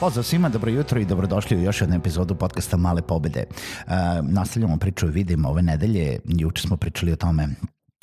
[0.00, 3.44] Pozdrav svima, dobro jutro i dobrodošli u još jednu epizodu podcasta Male pobede.
[3.48, 6.20] Uh, nastavljamo priču o vidimo ove nedelje.
[6.24, 7.48] Juče smo pričali o tome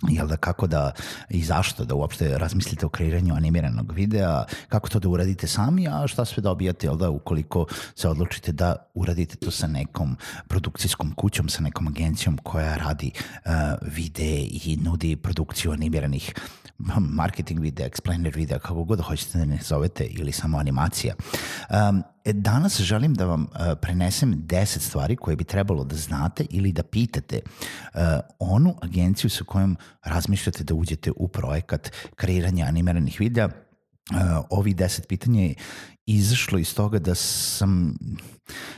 [0.09, 0.91] jel da kako da
[1.29, 6.07] i zašto da uopšte razmislite o kreiranju animiranog videa, kako to da uradite sami, a
[6.07, 10.17] šta sve dobijate, jel da ukoliko se odlučite da uradite to sa nekom
[10.47, 16.33] produkcijskom kućom, sa nekom agencijom koja radi uh, videe i nudi produkciju animiranih
[16.99, 21.15] marketing videa, explainer videa, kako god hoćete da ne zovete ili samo animacija.
[21.89, 23.47] Um, danas želim da vam uh,
[23.81, 28.01] prenesem 10 stvari koje bi trebalo da znate ili da pitate uh,
[28.39, 33.45] onu agenciju sa kojom razmišljate da uđete u projekat kreiranja animiranih videa.
[33.45, 35.55] Uh, ovih 10 pitanja je
[36.05, 37.97] izašlo iz toga da sam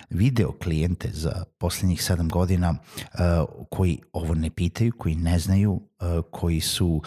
[0.10, 3.20] video klijente za poslednjih sedam godina uh,
[3.70, 7.02] koji ovo ne pitaju, koji ne znaju, uh, koji su uh,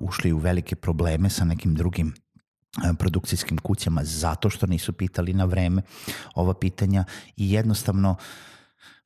[0.00, 2.14] ušli u velike probleme sa nekim drugim
[2.98, 5.82] produkcijskim kućama zato što nisu pitali na vreme
[6.34, 7.04] ova pitanja
[7.36, 8.16] i jednostavno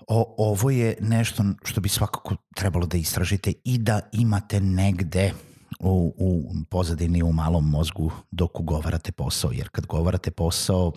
[0.09, 5.33] o, ovo je nešto što bi svakako trebalo da istražite i da imate negde
[5.81, 10.93] u, u pozadini u malom mozgu dok ugovarate posao, jer kad govarate posao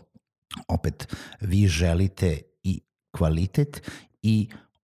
[0.68, 2.82] opet vi želite i
[3.12, 3.90] kvalitet
[4.22, 4.50] i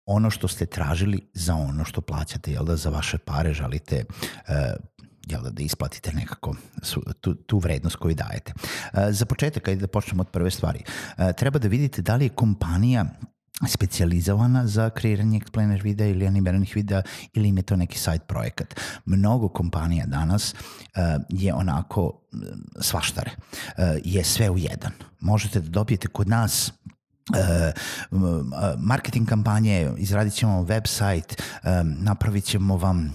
[0.06, 4.56] ono što ste tražili za ono što plaćate, jel da za vaše pare želite uh,
[5.28, 8.54] jel da, da isplatite nekako su, tu, tu vrednost koju dajete.
[8.56, 10.84] Uh, za početak, ajde da počnemo od prve stvari.
[11.18, 13.06] Uh, treba da vidite da li je kompanija
[13.68, 17.02] specializovana za kreiranje explainer videa ili animiranih videa
[17.34, 18.80] ili im je to neki side projekat.
[19.06, 22.40] Mnogo kompanija danas uh, je onako uh,
[22.82, 24.92] svaštare, uh, je sve u jedan.
[25.20, 26.72] Možete da dobijete kod nas
[27.30, 33.14] uh, marketing kampanje, izradit ćemo website, um, napravit ćemo vam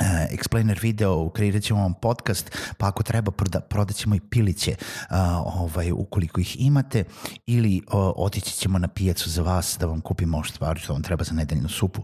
[0.00, 4.74] Uh, explainer video, kreirat ćemo vam podcast, pa ako treba proda, prodat ćemo i piliće
[4.80, 5.16] uh,
[5.62, 7.04] ovaj, ukoliko ih imate
[7.46, 11.24] ili uh, otići ćemo na pijacu za vas da vam kupimo stvari što vam treba
[11.24, 12.02] za nedeljnu supu.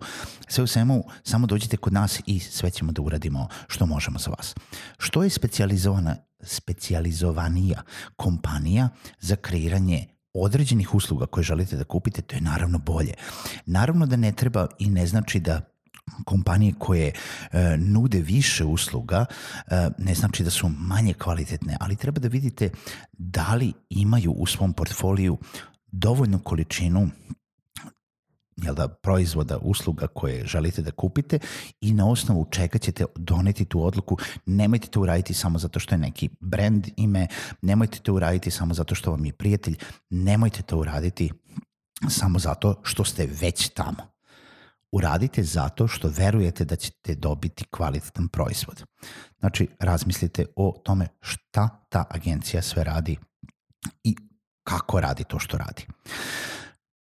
[0.49, 4.31] Sve u svemu, samo dođite kod nas i sve ćemo da uradimo što možemo za
[4.31, 4.55] vas.
[4.99, 7.83] Što je specializovana, specializovanija
[8.17, 8.89] kompanija
[9.21, 13.15] za kreiranje određenih usluga koje želite da kupite, to je naravno bolje.
[13.67, 15.78] Naravno da ne treba i ne znači da
[16.25, 19.25] kompanije koje e, nude više usluga
[19.67, 22.71] e, ne znači da su manje kvalitetne, ali treba da vidite
[23.13, 25.39] da li imaju u svom portfoliju
[25.93, 27.09] dovoljnu količinu
[28.63, 31.39] jel da, proizvoda, usluga koje želite da kupite
[31.81, 34.17] i na osnovu čega ćete doneti tu odluku.
[34.47, 37.27] Nemojte to uraditi samo zato što je neki brand ime,
[37.63, 39.77] nemojte to uraditi samo zato što vam je prijatelj,
[40.11, 41.31] nemojte to uraditi
[42.09, 44.18] samo zato što ste već tamo
[44.93, 48.85] uradite zato što verujete da ćete dobiti kvalitetan proizvod.
[49.41, 53.17] Znači, razmislite o tome šta ta agencija sve radi
[54.05, 54.17] i
[54.65, 55.87] kako radi to što radi.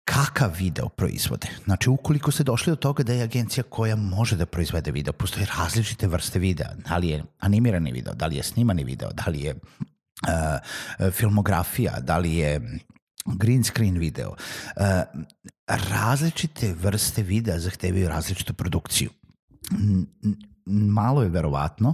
[0.04, 1.48] Kakav video proizvode?
[1.66, 5.48] Znači, ukoliko ste došli do toga da je agencija koja može da proizvede video, postoje
[5.58, 9.42] različite vrste videa, da li je animirani video, da li je snimani video, da li
[9.42, 12.80] je uh, filmografija, da li je
[13.38, 14.30] green screen video.
[14.30, 14.36] Uh,
[15.68, 19.10] različite vrste videa zahtevaju različitu produkciju.
[20.66, 21.94] Malo je verovatno,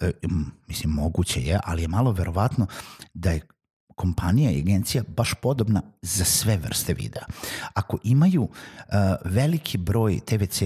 [0.00, 0.08] uh,
[0.68, 2.66] mislim moguće je, ali je malo verovatno
[3.14, 3.40] da je
[3.94, 7.24] kompanija i agencija baš podobna za sve vrste videa.
[7.74, 8.50] Ako imaju uh,
[9.24, 10.62] veliki broj TVC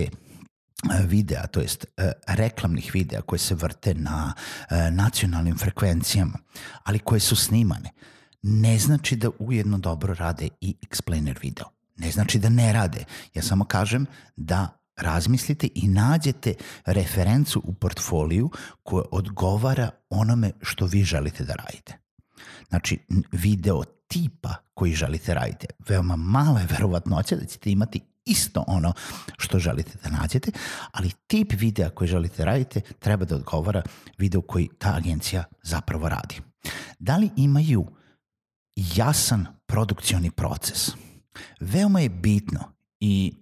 [1.06, 1.84] videa, to jest
[2.26, 4.32] reklamnih videa koje se vrte na
[4.90, 6.38] nacionalnim frekvencijama,
[6.84, 7.90] ali koje su snimane,
[8.42, 11.66] ne znači da ujedno dobro rade i explainer video.
[11.96, 13.04] Ne znači da ne rade.
[13.34, 14.06] Ja samo kažem
[14.36, 16.54] da razmislite i nađete
[16.86, 18.50] referencu u portfoliju
[18.82, 21.98] koja odgovara onome što vi želite da radite.
[22.68, 22.98] Znači,
[23.32, 25.66] video tipa koji želite radite.
[25.88, 28.92] Veoma mala je verovatnoća da ćete imati isto ono
[29.38, 30.50] što želite da nađete,
[30.90, 33.82] ali tip videa koji želite da radite treba da odgovara
[34.18, 36.40] video koji ta agencija zapravo radi.
[36.98, 37.86] Da li imaju
[38.94, 40.90] jasan produkcioni proces?
[41.60, 42.60] Veoma je bitno
[43.00, 43.32] i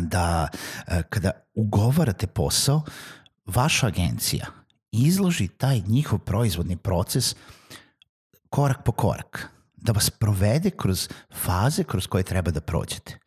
[0.00, 0.48] da
[1.08, 2.82] kada ugovarate posao,
[3.46, 4.46] vaša agencija
[4.92, 7.34] izloži taj njihov proizvodni proces
[8.50, 13.18] korak po korak, da vas provede kroz faze kroz koje treba da prođete.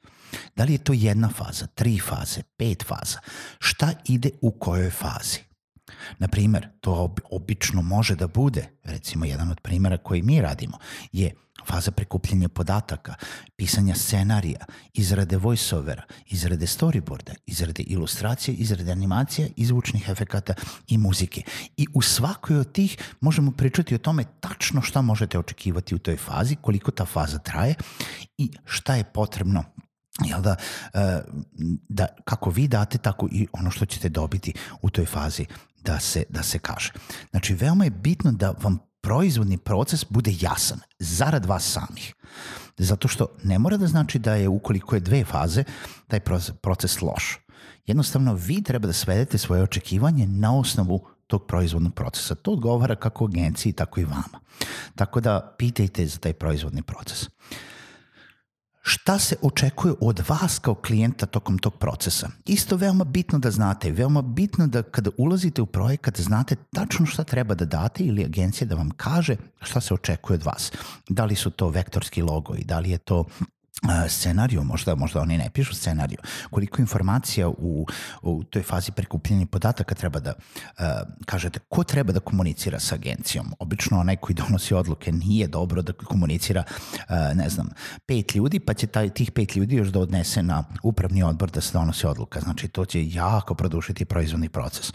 [0.56, 3.20] Da li je to jedna faza, tri faze, pet faza?
[3.60, 5.40] Šta ide u kojoj fazi?
[6.18, 10.78] Naprimer, to obično može da bude, recimo jedan od primjera koji mi radimo,
[11.12, 11.34] je
[11.66, 13.14] faza prikupljanja podataka,
[13.56, 20.54] pisanja scenarija, izrade voiceovera, izrade storyboarda, izrade ilustracije, izrade animacija, izvučnih efekata
[20.88, 21.44] i muzike.
[21.78, 26.18] I u svakoj od tih možemo pričati o tome tačno šta možete očekivati u toj
[26.18, 27.76] fazi, koliko ta faza traje
[28.38, 29.64] i šta je potrebno
[30.26, 30.56] jel da,
[30.94, 31.22] e,
[31.90, 35.46] da kako vi date, tako i ono što ćete dobiti u toj fazi
[35.84, 36.92] da se, da se kaže.
[37.32, 42.14] Znači, veoma je bitno da vam proizvodni proces bude jasan, zarad vas samih.
[42.78, 45.64] Zato što ne mora da znači da je ukoliko je dve faze,
[46.08, 46.20] taj
[46.62, 47.40] proces loš.
[47.86, 52.36] Jednostavno, vi treba da svedete svoje očekivanje na osnovu tog proizvodnog procesa.
[52.36, 54.40] To odgovara kako agenciji, tako i vama.
[54.96, 57.24] Tako da pitajte za taj proizvodni proces.
[57.24, 57.30] Uh,
[58.90, 62.30] šta se očekuje od vas kao klijenta tokom tog procesa.
[62.46, 67.24] Isto veoma bitno da znate, veoma bitno da kada ulazite u projekat znate tačno šta
[67.24, 70.72] treba da date ili agencija da vam kaže šta se očekuje od vas.
[71.10, 73.26] Da li su to vektorski logoji, da li je to
[74.10, 76.18] scenariju, možda, možda oni ne pišu scenariju,
[76.50, 77.86] koliko informacija u,
[78.22, 80.86] u toj fazi prikupljanja podataka treba da uh,
[81.26, 83.54] kažete ko treba da komunicira sa agencijom.
[83.60, 87.70] Obično onaj koji donosi odluke nije dobro da komunicira, uh, ne znam,
[88.06, 91.62] pet ljudi, pa će taj, tih pet ljudi još da odnese na upravni odbor da
[91.62, 92.40] se donosi odluka.
[92.40, 94.90] Znači, to će jako produšiti proizvodni proces.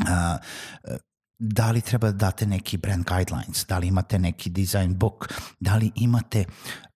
[0.00, 0.06] Uh,
[1.38, 5.76] da li treba da date neki brand guidelines, da li imate neki design book, da
[5.76, 6.44] li imate e,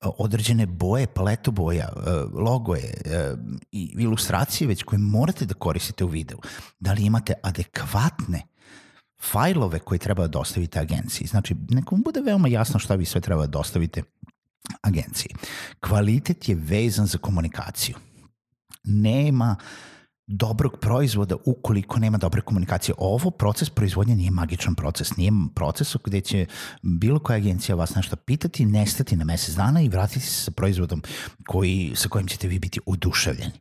[0.01, 3.35] određene boje, paletu boja, e, logoje e,
[3.73, 6.39] i ilustracije već koje morate da koristite u videu.
[6.81, 8.43] Da li imate adekvatne
[9.23, 11.27] fajlove koje treba da dostavite agenciji.
[11.27, 14.03] Znači, nekom bude veoma jasno šta vi sve treba da dostavite
[14.83, 15.35] agenciji.
[15.81, 17.97] Kvalitet je vezan za komunikaciju.
[18.85, 19.67] Nema uh,
[20.33, 22.95] dobrog proizvoda ukoliko nema dobre komunikacije.
[22.99, 26.47] Ovo proces proizvodnje nije magičan proces, nije proces gde će
[26.83, 31.03] bilo koja agencija vas nešto pitati, nestati na mesec dana i vratiti se sa proizvodom
[31.47, 33.61] koji, sa kojim ćete vi biti oduševljeni.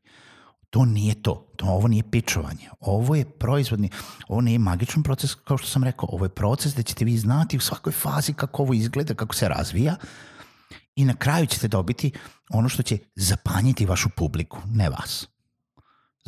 [0.70, 1.48] To nije to.
[1.56, 1.66] to.
[1.66, 2.70] Ovo nije pičovanje.
[2.80, 3.90] Ovo je proizvodni,
[4.28, 6.10] ovo nije magičan proces, kao što sam rekao.
[6.12, 9.50] Ovo je proces gde ćete vi znati u svakoj fazi kako ovo izgleda, kako se
[9.50, 9.96] razvija
[10.96, 12.12] i na kraju ćete dobiti
[12.50, 15.28] ono što će zapanjiti vašu publiku, ne vas.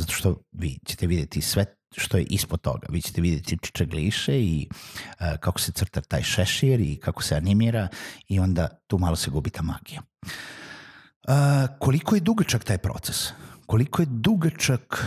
[0.01, 1.65] Zato što vi ćete videti sve
[1.97, 2.87] što je ispod toga.
[2.89, 7.87] Vi ćete videti čičagliše i uh, kako se crta taj šešir i kako se animira
[8.27, 10.01] i onda tu malo se gubi ta magija.
[10.21, 11.33] Uh,
[11.79, 13.29] koliko je dugačak taj proces?
[13.65, 15.05] Koliko je dugačak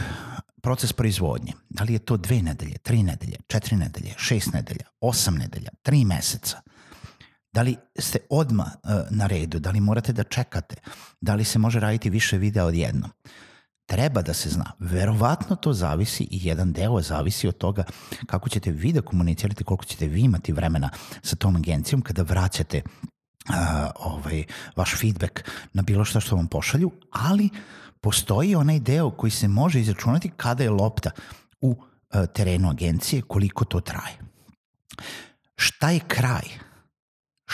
[0.63, 1.53] proces proizvodnje?
[1.69, 6.05] Da li je to dve nedelje, tri nedelje, četiri nedelje, šest nedelja, osam nedelja, tri
[6.05, 6.61] meseca?
[7.53, 9.59] Da li ste odma uh, na redu?
[9.59, 10.77] Da li morate da čekate?
[11.21, 13.11] Da li se može raditi više videa odjednom?
[13.11, 13.31] Uh,
[13.87, 14.73] treba da se zna.
[14.79, 17.85] Verovatno to zavisi i jedan deo zavisi od toga
[18.27, 20.91] kako ćete vi da komunicirate, koliko ćete vi imati vremena
[21.23, 23.55] sa tom agencijom kada vraćate uh,
[23.95, 24.45] ovaj,
[24.77, 27.49] vaš feedback na bilo šta što vam pošalju, ali
[28.01, 31.11] postoji onaj deo koji se može izračunati kada je lopta
[31.61, 34.19] u uh, terenu agencije, koliko to traje.
[35.57, 36.43] Šta je kraj?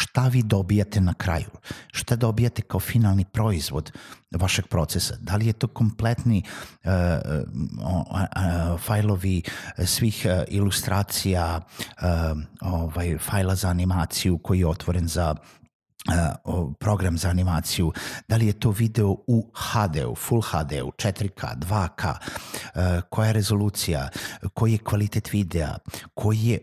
[0.01, 1.51] Šta vi dobijate na kraju,
[1.93, 3.93] šta dobijate kao finalni proizvod
[4.31, 5.17] vašeg procesa.
[5.21, 9.43] Da li je to kompletni uh, uh, uh, fajlovi
[9.85, 17.29] svih uh, ilustracija, uh, ovaj, fajla za animaciju koji je otvoren za uh, program za
[17.29, 17.93] animaciju,
[18.29, 24.09] da li je to video u HD-u, Full HD-u, 4K, 2K, uh, koja je rezolucija,
[24.55, 25.77] koji je kvalitet videa,
[26.15, 26.59] koji je,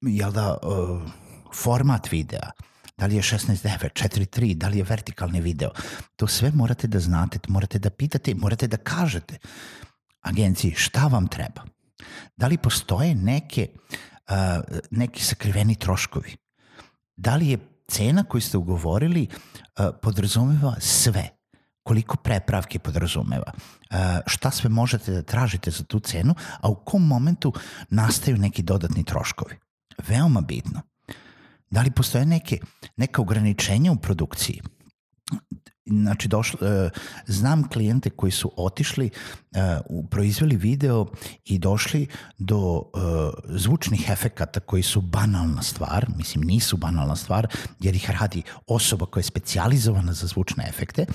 [0.00, 0.56] jel da,
[1.54, 2.50] format videa,
[2.96, 5.70] da li je 16.9, 4.3, da li je vertikalni video.
[6.16, 9.38] To sve morate da znate, morate da pitate, morate da kažete
[10.20, 11.64] agenciji šta vam treba.
[12.36, 13.68] Da li postoje neke,
[14.30, 14.36] uh,
[14.90, 16.36] neki sakriveni troškovi?
[17.16, 21.28] Da li je cena koju ste ugovorili uh, podrazumeva sve?
[21.82, 27.06] koliko prepravke podrazumeva, uh, šta sve možete da tražite za tu cenu, a u kom
[27.06, 27.52] momentu
[27.90, 29.56] nastaju neki dodatni troškovi.
[30.08, 30.82] Veoma bitno.
[31.72, 32.58] Da li postoje neke,
[32.96, 34.60] neka ograničenja u produkciji?
[35.86, 36.90] Znači, došlo, uh,
[37.26, 39.10] znam klijente koji su otišli,
[39.90, 41.06] uh, proizveli video
[41.44, 42.06] i došli
[42.38, 42.82] do uh,
[43.48, 47.46] zvučnih efekata koji su banalna stvar, mislim nisu banalna stvar,
[47.80, 51.06] jer ih radi osoba koja je specializovana za zvučne efekte,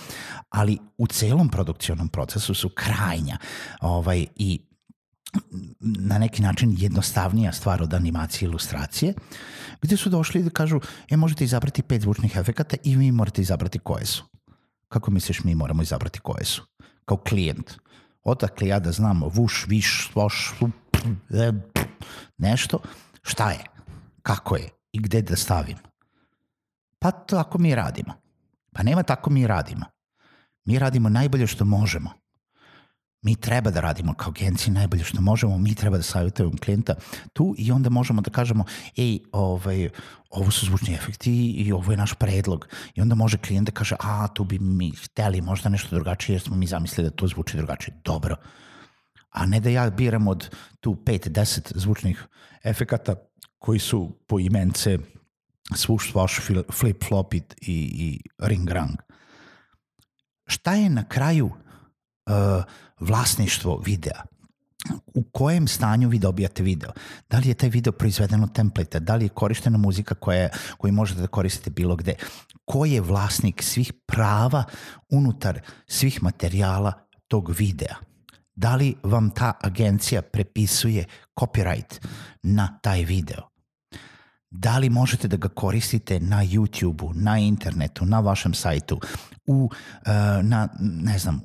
[0.49, 3.37] ali u celom produkcionom procesu su krajnja
[3.81, 4.67] ovaj, i
[5.79, 9.13] na neki način jednostavnija stvar od animacije i ilustracije,
[9.81, 13.79] gde su došli da kažu, e, možete izabrati pet zvučnih efekata i vi morate izabrati
[13.79, 14.23] koje su.
[14.87, 16.63] Kako misliš mi moramo izabrati koje su?
[17.05, 17.73] Kao klijent.
[18.23, 20.53] Odakle ja da znam vuš, viš, svoš,
[22.37, 22.79] nešto,
[23.21, 23.63] šta je,
[24.21, 25.77] kako je i gde da stavim.
[26.99, 28.13] Pa tako mi radimo.
[28.73, 29.85] Pa nema tako mi radimo.
[30.65, 32.26] Mi radimo najbolje što možemo
[33.21, 36.95] mi treba da radimo kao agencija najbolje što možemo, mi treba da savjetujemo klijenta
[37.33, 38.65] tu i onda možemo da kažemo,
[38.97, 39.89] ej, ovaj,
[40.29, 42.67] ovo su zvučni efekti i ovo je naš predlog.
[42.95, 46.41] I onda može klijent da kaže, a, tu bi mi hteli možda nešto drugačije jer
[46.41, 48.01] smo mi zamislili da to zvuči drugačije.
[48.03, 48.35] Dobro.
[49.29, 52.25] A ne da ja biram od tu 5-10 zvučnih
[52.63, 53.15] efekata
[53.59, 54.97] koji su po imence
[55.75, 56.39] svuš, svaš,
[56.71, 58.95] flip, flop i, i ring rang.
[60.45, 61.51] Šta je na kraju
[62.99, 64.21] vlasništvo videa
[65.13, 66.91] u kojem stanju vi dobijate video.
[67.29, 70.93] Da li je taj video proizveden od template, da li je korištena muzika koja, koju
[70.93, 72.15] možete da koristite bilo gde.
[72.65, 74.63] Ko je vlasnik svih prava
[75.09, 76.93] unutar svih materijala
[77.27, 77.95] tog videa.
[78.55, 81.05] Da li vam ta agencija prepisuje
[81.39, 82.07] copyright
[82.43, 83.41] na taj video?
[84.49, 88.99] Da li možete da ga koristite na YouTube-u, na internetu, na vašem sajtu,
[89.47, 91.41] u, uh, na, ne znam,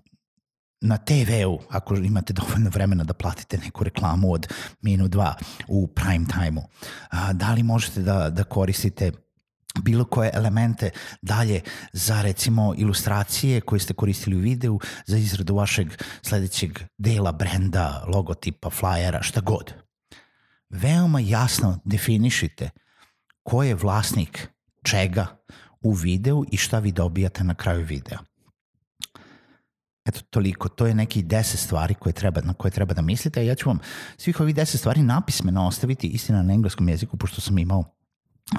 [0.83, 4.47] na TV-u, ako imate dovoljno vremena da platite neku reklamu od
[4.83, 5.35] minut dva
[5.69, 6.62] u prime time-u,
[7.33, 9.12] da li možete da, da koristite
[9.81, 10.91] bilo koje elemente
[11.23, 11.61] dalje
[11.93, 15.89] za recimo ilustracije koje ste koristili u videu za izradu vašeg
[16.23, 19.73] sledećeg dela brenda, logotipa, flyera, šta god.
[20.71, 22.71] Veoma jasno definišite
[23.43, 24.49] ko je vlasnik
[24.83, 25.27] čega
[25.81, 28.19] u videu i šta vi dobijate na kraju videa.
[30.04, 30.68] Eto, toliko.
[30.68, 33.40] To je neki deset stvari koje treba, na koje treba da mislite.
[33.40, 33.78] A ja ću vam
[34.16, 37.85] svih ovih deset stvari napismeno ostaviti, istina na engleskom jeziku, pošto sam imao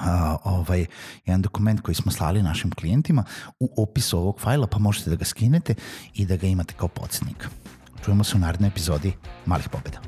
[0.02, 0.86] a, ovaj,
[1.26, 3.24] jedan dokument koji smo slali našim klijentima
[3.60, 5.74] u opisu ovog fajla, pa možete da ga skinete
[6.14, 7.48] i da ga imate kao podsjetnik.
[8.04, 9.12] Čujemo se u narednoj epizodi
[9.46, 10.00] Malih pobeda.